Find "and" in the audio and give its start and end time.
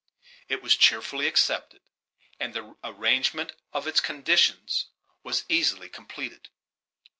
2.39-2.55